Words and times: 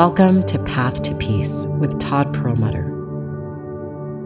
Welcome 0.00 0.44
to 0.44 0.58
Path 0.64 1.02
to 1.02 1.14
Peace 1.16 1.66
with 1.78 2.00
Todd 2.00 2.32
Perelmuter, 2.34 2.88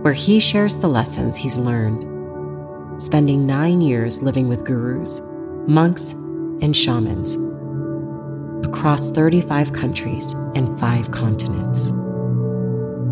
where 0.04 0.12
he 0.12 0.38
shares 0.38 0.76
the 0.76 0.86
lessons 0.86 1.36
he's 1.36 1.56
learned, 1.56 3.02
spending 3.02 3.44
nine 3.44 3.80
years 3.80 4.22
living 4.22 4.46
with 4.46 4.64
gurus, 4.64 5.20
monks, 5.66 6.12
and 6.12 6.76
shamans 6.76 7.38
across 8.64 9.10
35 9.10 9.72
countries 9.72 10.34
and 10.54 10.78
five 10.78 11.10
continents. 11.10 11.90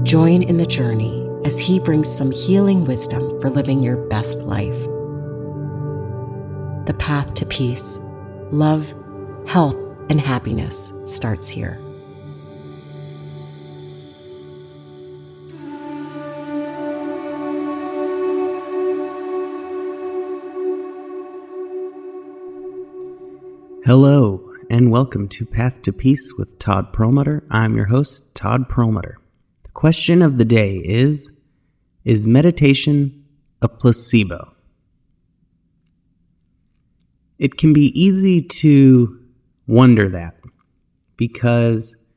Join 0.09 0.45
in 0.45 0.57
the 0.57 0.65
journey 0.65 1.29
as 1.45 1.59
he 1.59 1.81
brings 1.81 2.09
some 2.09 2.31
healing 2.31 2.85
wisdom 2.85 3.41
for 3.41 3.51
living 3.51 3.83
your 3.83 3.97
best 4.07 4.43
life. 4.43 4.85
The 6.87 6.95
path 6.97 7.35
to 7.35 7.45
peace, 7.47 8.01
love, 8.53 8.95
health, 9.49 9.85
and 10.09 10.21
happiness 10.21 10.93
starts 11.07 11.51
here. 11.51 11.77
Hello, 23.85 24.49
and 24.71 24.93
welcome 24.93 25.27
to 25.27 25.45
Path 25.45 25.83
to 25.83 25.93
Peace 25.93 26.35
with 26.39 26.61
Todd 26.61 26.93
Perelmuter. 26.93 27.43
I'm 27.51 27.75
your 27.75 27.87
host, 27.87 28.37
Todd 28.37 28.69
Perelmuter. 28.69 29.17
The 29.65 29.73
question 29.73 30.23
of 30.23 30.39
the 30.39 30.45
day 30.45 30.77
is 30.85 31.29
Is 32.05 32.25
meditation 32.25 33.25
a 33.61 33.67
placebo? 33.67 34.55
It 37.41 37.57
can 37.57 37.73
be 37.73 37.87
easy 38.01 38.41
to 38.41 39.19
wonder 39.67 40.09
that 40.11 40.37
because 41.17 42.09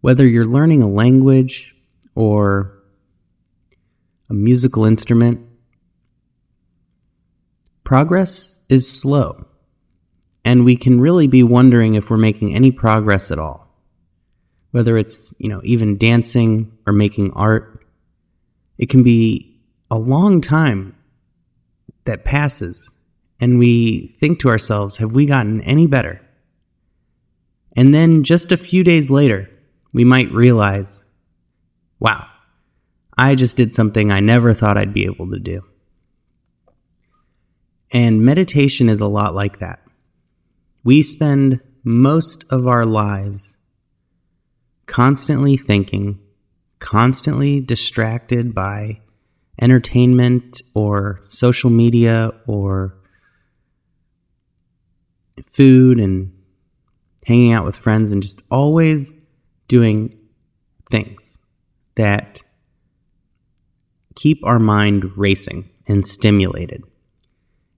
whether 0.00 0.24
you're 0.24 0.46
learning 0.46 0.84
a 0.84 0.88
language 0.88 1.74
or 2.14 2.84
a 4.30 4.32
musical 4.32 4.84
instrument, 4.84 5.44
progress 7.82 8.64
is 8.68 8.88
slow 8.88 9.47
and 10.48 10.64
we 10.64 10.76
can 10.76 10.98
really 10.98 11.26
be 11.26 11.42
wondering 11.42 11.94
if 11.94 12.08
we're 12.08 12.16
making 12.16 12.54
any 12.54 12.72
progress 12.72 13.30
at 13.30 13.38
all. 13.38 13.68
Whether 14.70 14.96
it's, 14.96 15.34
you 15.38 15.46
know, 15.46 15.60
even 15.62 15.98
dancing 15.98 16.72
or 16.86 16.94
making 16.94 17.34
art, 17.34 17.84
it 18.78 18.88
can 18.88 19.02
be 19.02 19.60
a 19.90 19.98
long 19.98 20.40
time 20.40 20.96
that 22.06 22.24
passes 22.24 22.94
and 23.38 23.58
we 23.58 24.16
think 24.18 24.40
to 24.40 24.48
ourselves, 24.48 24.96
have 24.96 25.14
we 25.14 25.26
gotten 25.26 25.60
any 25.60 25.86
better? 25.86 26.18
And 27.76 27.92
then 27.92 28.24
just 28.24 28.50
a 28.50 28.56
few 28.56 28.82
days 28.82 29.10
later, 29.10 29.50
we 29.92 30.02
might 30.02 30.32
realize, 30.32 31.02
wow, 32.00 32.26
I 33.18 33.34
just 33.34 33.58
did 33.58 33.74
something 33.74 34.10
I 34.10 34.20
never 34.20 34.54
thought 34.54 34.78
I'd 34.78 34.94
be 34.94 35.04
able 35.04 35.30
to 35.30 35.38
do. 35.38 35.62
And 37.92 38.22
meditation 38.24 38.88
is 38.88 39.02
a 39.02 39.06
lot 39.06 39.34
like 39.34 39.58
that. 39.58 39.80
We 40.84 41.02
spend 41.02 41.60
most 41.84 42.44
of 42.50 42.66
our 42.66 42.86
lives 42.86 43.56
constantly 44.86 45.56
thinking, 45.56 46.18
constantly 46.78 47.60
distracted 47.60 48.54
by 48.54 49.00
entertainment 49.60 50.60
or 50.74 51.20
social 51.26 51.70
media 51.70 52.30
or 52.46 52.94
food 55.46 55.98
and 55.98 56.32
hanging 57.26 57.52
out 57.52 57.64
with 57.64 57.76
friends 57.76 58.10
and 58.10 58.22
just 58.22 58.42
always 58.50 59.26
doing 59.66 60.16
things 60.90 61.38
that 61.96 62.40
keep 64.14 64.44
our 64.44 64.58
mind 64.58 65.16
racing 65.16 65.68
and 65.86 66.06
stimulated. 66.06 66.82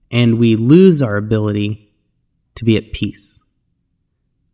And 0.09 0.39
we 0.39 0.55
lose 0.55 1.01
our 1.01 1.17
ability 1.17 1.90
to 2.61 2.65
be 2.65 2.77
at 2.77 2.93
peace 2.93 3.41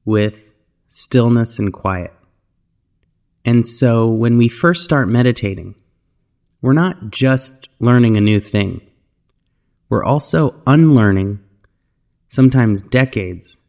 with 0.06 0.54
stillness 0.88 1.60
and 1.60 1.74
quiet. 1.74 2.14
And 3.44 3.66
so 3.66 4.08
when 4.08 4.38
we 4.38 4.48
first 4.48 4.86
start 4.86 5.10
meditating, 5.10 5.76
we're 6.62 6.72
not 6.72 7.10
just 7.10 7.68
learning 7.82 8.16
a 8.16 8.22
new 8.22 8.40
thing, 8.40 8.80
we're 9.90 10.06
also 10.06 10.62
unlearning 10.66 11.42
sometimes 12.30 12.82
decades 12.82 13.60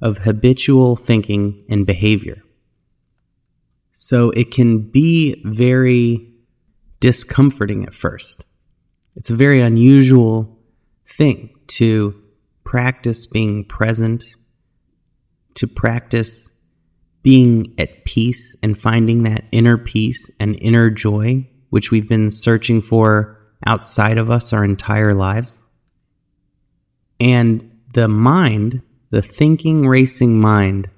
of 0.00 0.18
habitual 0.18 0.94
thinking 0.94 1.64
and 1.68 1.84
behavior. 1.84 2.40
So 3.90 4.30
it 4.30 4.52
can 4.52 4.78
be 4.78 5.42
very 5.44 6.32
discomforting 7.00 7.82
at 7.82 7.94
first. 7.94 8.44
It's 9.16 9.30
a 9.30 9.34
very 9.34 9.60
unusual 9.60 10.56
thing 11.04 11.50
to 11.78 12.22
practice 12.66 13.26
being 13.26 13.64
present, 13.64 14.34
to 15.54 15.66
practice 15.66 16.52
being 17.22 17.74
at 17.78 18.04
peace 18.04 18.56
and 18.62 18.78
finding 18.78 19.22
that 19.22 19.44
inner 19.52 19.78
peace 19.78 20.30
and 20.38 20.58
inner 20.60 20.90
joy, 20.90 21.48
which 21.70 21.90
we've 21.90 22.08
been 22.08 22.30
searching 22.30 22.82
for 22.82 23.40
outside 23.64 24.18
of 24.18 24.30
us 24.30 24.52
our 24.52 24.64
entire 24.64 25.14
lives. 25.14 25.62
And 27.18 27.80
the 27.94 28.08
mind, 28.08 28.82
the 29.10 29.22
thinking, 29.22 29.86
racing 29.86 30.38
mind, 30.38 30.90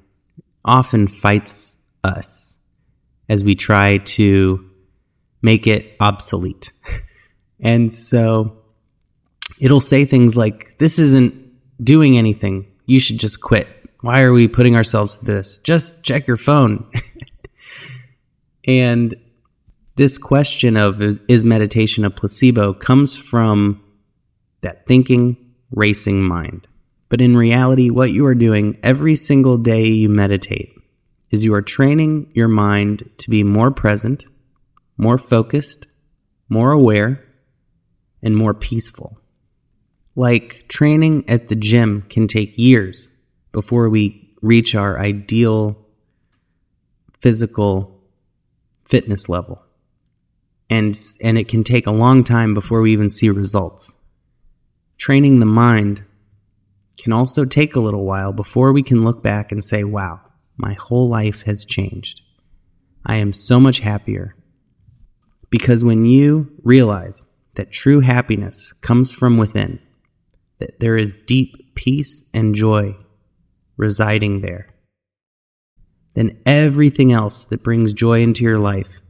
often 0.65 1.07
fights 1.07 1.87
us 2.03 2.61
as 3.29 3.45
we 3.45 3.55
try 3.55 3.99
to 3.99 4.69
make 5.43 5.67
it 5.67 5.97
obsolete. 6.01 6.73
and 7.61 7.93
so 7.93 8.59
it'll 9.61 9.81
say 9.81 10.05
things 10.05 10.37
like, 10.37 10.79
This 10.79 10.99
isn't 10.99 11.48
doing 11.83 12.19
anything. 12.19 12.67
You 12.87 13.01
should 13.01 13.19
just 13.19 13.41
quit. 13.41 13.69
Why 14.01 14.23
are 14.23 14.33
we 14.33 14.49
putting 14.49 14.77
ourselves 14.77 15.19
to 15.19 15.25
this? 15.25 15.59
Just 15.59 16.05
check 16.05 16.27
your 16.27 16.37
phone. 16.37 16.89
and 18.67 19.15
this 19.97 20.19
question 20.19 20.77
of 20.77 21.03
is, 21.03 21.21
is, 21.29 21.45
meditation 21.45 22.05
a 22.05 22.11
placebo 22.11 22.73
comes 22.73 23.19
from 23.19 23.83
that 24.61 24.87
thinking, 24.87 25.37
racing 25.73 26.23
mind. 26.23 26.69
But 27.09 27.21
in 27.21 27.37
reality, 27.37 27.91
what 27.91 28.13
you 28.13 28.25
are 28.27 28.35
doing 28.35 28.79
every 28.83 29.17
single 29.17 29.59
day 29.59 29.87
you 29.87 30.09
meditate 30.09 30.73
is 31.31 31.45
you 31.45 31.55
are 31.55 31.63
training 31.63 32.31
your 32.35 32.49
mind 32.49 33.11
to 33.19 33.31
be 33.31 33.43
more 33.43 33.71
present, 33.71 34.25
more 34.97 35.19
focused, 35.19 35.87
more 36.49 36.71
aware, 36.71 37.25
and 38.23 38.37
more 38.37 38.55
peaceful. 38.55 39.19
Like 40.19 40.65
training 40.67 41.31
at 41.31 41.47
the 41.47 41.55
gym 41.55 42.03
can 42.11 42.27
take 42.27 42.59
years 42.59 43.13
before 43.53 43.89
we 43.89 44.35
reach 44.43 44.75
our 44.75 44.99
ideal 44.99 45.79
physical 47.21 48.03
fitness 48.85 49.29
level. 49.29 49.63
And, 50.69 50.99
and 51.23 51.39
it 51.39 51.47
can 51.47 51.63
take 51.63 51.87
a 51.87 51.93
long 51.93 52.25
time 52.25 52.53
before 52.53 52.81
we 52.81 52.93
even 52.93 53.11
see 53.11 53.31
results. 53.31 53.97
Training 54.97 55.39
the 55.39 55.47
mind 55.47 56.03
can 57.01 57.13
also 57.13 57.45
take 57.45 57.77
a 57.77 57.81
little 57.81 58.05
while 58.05 58.33
before 58.33 58.73
we 58.73 58.83
can 58.83 59.05
look 59.05 59.23
back 59.23 59.53
and 59.53 59.65
say, 59.65 59.85
wow, 59.85 60.21
my 60.57 60.73
whole 60.73 61.09
life 61.09 61.45
has 61.45 61.65
changed. 61.65 62.23
I 63.07 63.15
am 63.15 63.33
so 63.33 63.61
much 63.61 63.79
happier. 63.79 64.35
Because 65.49 65.85
when 65.85 66.07
you 66.07 66.51
realize 66.65 67.25
that 67.55 67.71
true 67.71 68.01
happiness 68.01 68.73
comes 68.73 69.13
from 69.13 69.39
within, 69.39 69.79
that 70.59 70.81
there 70.81 70.97
is 70.97 71.15
deep 71.27 71.75
peace 71.75 72.29
and 72.35 72.55
joy 72.55 72.97
residing 73.77 74.41
there, 74.41 74.75
then 76.15 76.41
everything 76.45 77.13
else 77.13 77.45
that 77.47 77.63
brings 77.63 77.93
joy 77.93 78.21
into 78.21 78.43
your 78.43 78.59
life 78.59 79.01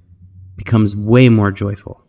becomes 0.57 0.95
way 0.95 1.29
more 1.29 1.51
joyful, 1.51 2.05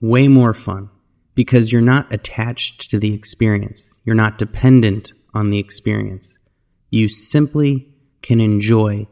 way 0.00 0.28
more 0.28 0.54
fun, 0.54 0.88
because 1.34 1.72
you're 1.72 1.82
not 1.82 2.12
attached 2.12 2.88
to 2.90 2.98
the 2.98 3.12
experience. 3.12 4.00
You're 4.06 4.14
not 4.14 4.38
dependent 4.38 5.12
on 5.34 5.50
the 5.50 5.58
experience. 5.58 6.38
You 6.90 7.08
simply 7.08 7.92
can 8.22 8.40
enjoy 8.40 9.06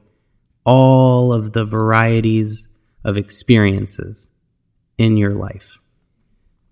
all 0.64 1.32
of 1.32 1.52
the 1.52 1.64
varieties 1.64 2.78
of 3.04 3.16
experiences 3.16 4.28
in 4.96 5.16
your 5.16 5.34
life. 5.34 5.78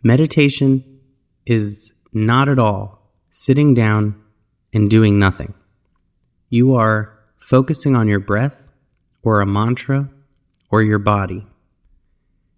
Meditation 0.03 1.01
is 1.45 2.00
not 2.13 2.49
at 2.49 2.59
all 2.59 3.13
sitting 3.31 3.75
down 3.75 4.21
and 4.73 4.91
doing 4.91 5.19
nothing. 5.19 5.55
You 6.49 6.75
are 6.75 7.19
focusing 7.39 7.95
on 7.95 8.09
your 8.09 8.21
breath 8.21 8.69
or 9.23 9.41
a 9.41 9.47
mantra 9.47 10.11
or 10.71 10.83
your 10.83 10.99
body. 10.99 11.47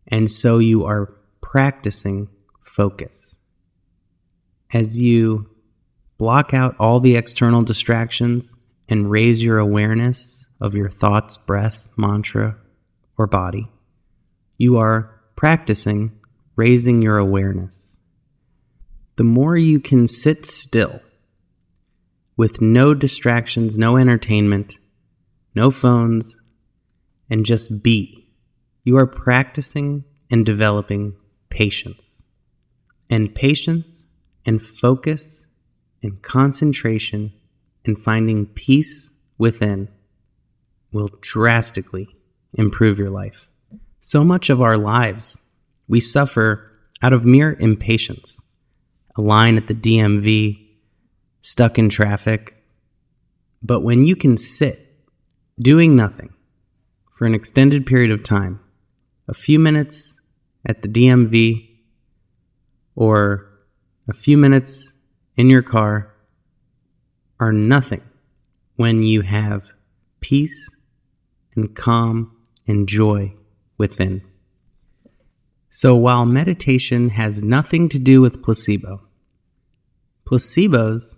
And 0.08 0.31
so 0.31 0.58
you 0.58 0.84
are 0.84 1.14
practicing 1.40 2.28
focus. 2.62 3.37
As 4.72 5.00
you 5.00 5.50
block 6.19 6.55
out 6.55 6.75
all 6.78 7.00
the 7.00 7.16
external 7.16 7.62
distractions 7.62 8.56
and 8.88 9.10
raise 9.10 9.43
your 9.43 9.58
awareness 9.58 10.46
of 10.60 10.75
your 10.75 10.88
thoughts, 10.88 11.37
breath, 11.37 11.88
mantra, 11.96 12.56
or 13.19 13.26
body. 13.26 13.69
You 14.56 14.78
are 14.78 15.20
practicing 15.37 16.19
raising 16.56 17.02
your 17.02 17.19
awareness. 17.19 17.98
The 19.22 19.28
more 19.28 19.56
you 19.56 19.78
can 19.78 20.08
sit 20.08 20.44
still 20.44 21.00
with 22.36 22.60
no 22.60 22.92
distractions, 22.92 23.78
no 23.78 23.96
entertainment, 23.96 24.74
no 25.54 25.70
phones, 25.70 26.36
and 27.30 27.46
just 27.46 27.84
be, 27.84 28.28
you 28.82 28.98
are 28.98 29.06
practicing 29.06 30.02
and 30.28 30.44
developing 30.44 31.14
patience. 31.50 32.24
And 33.08 33.32
patience 33.32 34.06
and 34.44 34.60
focus 34.60 35.46
and 36.02 36.20
concentration 36.20 37.32
and 37.84 37.96
finding 37.96 38.46
peace 38.46 39.24
within 39.38 39.88
will 40.92 41.10
drastically 41.20 42.08
improve 42.54 42.98
your 42.98 43.10
life. 43.10 43.48
So 44.00 44.24
much 44.24 44.50
of 44.50 44.60
our 44.60 44.76
lives, 44.76 45.40
we 45.86 46.00
suffer 46.00 46.72
out 47.00 47.12
of 47.12 47.24
mere 47.24 47.56
impatience. 47.60 48.48
A 49.16 49.20
line 49.20 49.56
at 49.56 49.66
the 49.66 49.74
DMV, 49.74 50.62
stuck 51.40 51.78
in 51.78 51.88
traffic. 51.88 52.56
But 53.62 53.80
when 53.80 54.02
you 54.04 54.16
can 54.16 54.36
sit 54.36 54.78
doing 55.60 55.94
nothing 55.94 56.32
for 57.14 57.26
an 57.26 57.34
extended 57.34 57.86
period 57.86 58.10
of 58.10 58.22
time, 58.22 58.60
a 59.28 59.34
few 59.34 59.58
minutes 59.58 60.20
at 60.66 60.82
the 60.82 60.88
DMV 60.88 61.68
or 62.94 63.48
a 64.08 64.12
few 64.12 64.36
minutes 64.36 65.06
in 65.36 65.50
your 65.50 65.62
car 65.62 66.14
are 67.38 67.52
nothing 67.52 68.02
when 68.76 69.02
you 69.02 69.22
have 69.22 69.72
peace 70.20 70.76
and 71.54 71.74
calm 71.74 72.36
and 72.66 72.88
joy 72.88 73.34
within. 73.78 74.22
So 75.74 75.96
while 75.96 76.26
meditation 76.26 77.08
has 77.08 77.42
nothing 77.42 77.88
to 77.88 77.98
do 77.98 78.20
with 78.20 78.42
placebo, 78.42 79.00
placebos 80.26 81.16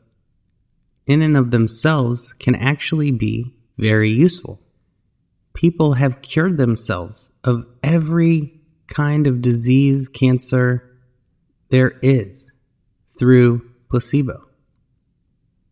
in 1.08 1.22
and 1.22 1.36
of 1.36 1.50
themselves 1.50 2.32
can 2.34 2.54
actually 2.54 3.10
be 3.10 3.52
very 3.78 4.10
useful. 4.10 4.60
People 5.54 5.94
have 5.94 6.22
cured 6.22 6.56
themselves 6.56 7.36
of 7.42 7.66
every 7.82 8.60
kind 8.86 9.26
of 9.26 9.42
disease, 9.42 10.08
cancer 10.08 10.88
there 11.70 11.98
is 12.00 12.48
through 13.18 13.68
placebo. 13.90 14.40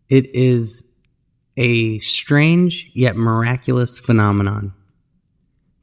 It 0.09 0.35
is 0.35 0.99
a 1.57 2.01
strange 2.01 2.91
yet 2.95 3.15
miraculous 3.15 4.01
phenomenon 4.01 4.75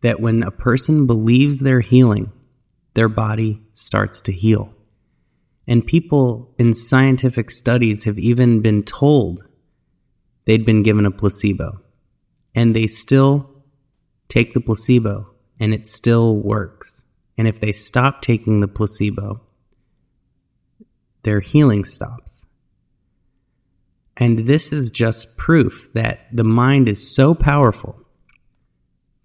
that 0.01 0.19
when 0.19 0.43
a 0.43 0.51
person 0.51 1.07
believes 1.07 1.61
they're 1.61 1.79
healing, 1.79 2.33
their 2.93 3.09
body 3.09 3.61
starts 3.73 4.21
to 4.21 4.31
heal. 4.31 4.73
And 5.67 5.85
people 5.85 6.53
in 6.57 6.73
scientific 6.73 7.51
studies 7.51 8.05
have 8.05 8.17
even 8.17 8.61
been 8.61 8.83
told 8.83 9.41
they'd 10.45 10.65
been 10.65 10.81
given 10.81 11.05
a 11.05 11.11
placebo, 11.11 11.79
and 12.55 12.75
they 12.75 12.87
still 12.87 13.63
take 14.29 14.53
the 14.53 14.61
placebo, 14.61 15.29
and 15.59 15.73
it 15.73 15.85
still 15.85 16.35
works. 16.35 17.03
And 17.37 17.47
if 17.47 17.59
they 17.59 17.71
stop 17.71 18.21
taking 18.21 18.59
the 18.59 18.67
placebo, 18.67 19.41
their 21.23 21.39
healing 21.39 21.83
stops. 21.83 22.45
And 24.17 24.39
this 24.39 24.73
is 24.73 24.91
just 24.91 25.37
proof 25.37 25.89
that 25.93 26.27
the 26.33 26.43
mind 26.43 26.89
is 26.89 27.15
so 27.15 27.33
powerful 27.33 28.01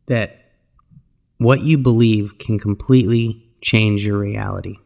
that 0.06 0.52
what 1.38 1.62
you 1.62 1.78
believe 1.78 2.38
can 2.38 2.58
completely 2.58 3.43
change 3.64 4.06
your 4.06 4.18
reality. 4.18 4.76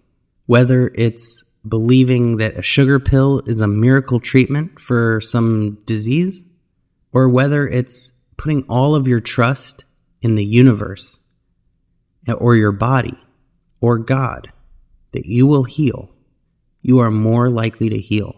Whether 0.46 0.92
it's 0.94 1.42
believing 1.68 2.38
that 2.38 2.56
a 2.56 2.62
sugar 2.62 2.98
pill 2.98 3.42
is 3.44 3.60
a 3.60 3.66
miracle 3.66 4.20
treatment 4.20 4.80
for 4.80 5.20
some 5.20 5.78
disease, 5.84 6.50
or 7.12 7.28
whether 7.28 7.66
it's 7.68 8.24
putting 8.36 8.62
all 8.68 8.94
of 8.94 9.08
your 9.08 9.20
trust 9.20 9.84
in 10.22 10.36
the 10.36 10.44
universe 10.44 11.18
or 12.38 12.54
your 12.54 12.72
body 12.72 13.18
or 13.80 13.98
God 13.98 14.52
that 15.12 15.26
you 15.26 15.46
will 15.46 15.64
heal, 15.64 16.10
you 16.80 16.98
are 17.00 17.10
more 17.10 17.50
likely 17.50 17.88
to 17.88 17.98
heal. 17.98 18.36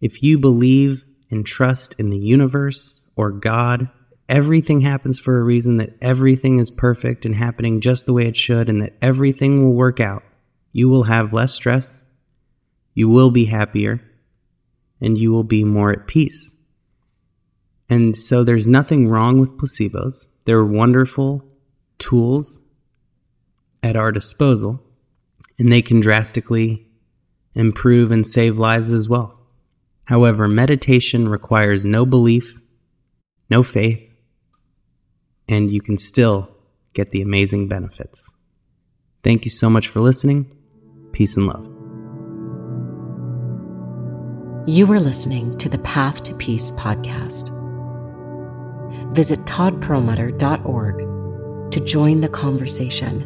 If 0.00 0.22
you 0.22 0.38
believe 0.38 1.04
and 1.30 1.44
trust 1.44 1.98
in 1.98 2.10
the 2.10 2.18
universe 2.18 3.08
or 3.16 3.30
God, 3.30 3.88
everything 4.30 4.80
happens 4.80 5.18
for 5.18 5.38
a 5.38 5.42
reason, 5.42 5.76
that 5.78 5.96
everything 6.00 6.58
is 6.58 6.70
perfect 6.70 7.26
and 7.26 7.34
happening 7.34 7.80
just 7.80 8.06
the 8.06 8.12
way 8.12 8.26
it 8.26 8.36
should, 8.36 8.68
and 8.68 8.80
that 8.80 8.94
everything 9.02 9.62
will 9.62 9.74
work 9.74 10.00
out, 10.00 10.22
you 10.72 10.88
will 10.88 11.02
have 11.02 11.32
less 11.32 11.52
stress, 11.52 12.08
you 12.94 13.08
will 13.08 13.30
be 13.30 13.46
happier, 13.46 14.00
and 15.00 15.18
you 15.18 15.32
will 15.32 15.44
be 15.44 15.64
more 15.64 15.90
at 15.90 16.06
peace. 16.06 16.54
And 17.88 18.16
so 18.16 18.44
there's 18.44 18.68
nothing 18.68 19.08
wrong 19.08 19.40
with 19.40 19.58
placebos. 19.58 20.26
They're 20.44 20.64
wonderful 20.64 21.44
tools 21.98 22.60
at 23.82 23.96
our 23.96 24.12
disposal, 24.12 24.80
and 25.58 25.72
they 25.72 25.82
can 25.82 26.00
drastically 26.00 26.86
improve 27.54 28.12
and 28.12 28.24
save 28.24 28.58
lives 28.58 28.92
as 28.92 29.08
well. 29.08 29.40
However, 30.04 30.46
meditation 30.46 31.28
requires 31.28 31.84
no 31.84 32.06
belief, 32.06 32.60
no 33.48 33.62
faith, 33.62 34.09
and 35.50 35.70
you 35.70 35.82
can 35.82 35.98
still 35.98 36.48
get 36.94 37.10
the 37.10 37.20
amazing 37.20 37.68
benefits. 37.68 38.32
Thank 39.22 39.44
you 39.44 39.50
so 39.50 39.68
much 39.68 39.88
for 39.88 40.00
listening. 40.00 40.50
Peace 41.12 41.36
and 41.36 41.46
love. 41.46 41.66
You 44.66 44.90
are 44.92 45.00
listening 45.00 45.56
to 45.58 45.68
the 45.68 45.78
Path 45.78 46.22
to 46.24 46.34
Peace 46.36 46.72
podcast. 46.72 47.56
Visit 49.14 49.38
toddperelmuter.org 49.40 51.72
to 51.72 51.84
join 51.84 52.20
the 52.20 52.28
conversation 52.28 53.22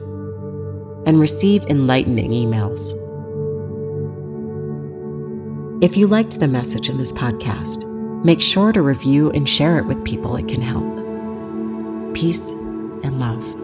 and 1.07 1.21
receive 1.21 1.65
enlightening 1.67 2.31
emails. 2.31 2.95
If 5.83 5.99
you 5.99 6.07
liked 6.07 6.41
the 6.41 6.49
message 6.49 6.89
in 6.89 6.97
this 6.97 7.13
podcast, 7.13 7.85
make 8.25 8.41
sure 8.41 8.73
to 8.73 8.81
review 8.81 9.31
and 9.33 9.47
share 9.47 9.79
it 9.79 9.85
with 9.85 10.03
people 10.05 10.37
it 10.37 10.49
can 10.49 10.63
help. 10.63 11.04
Peace 12.15 12.53
and 12.53 13.19
love. 13.19 13.64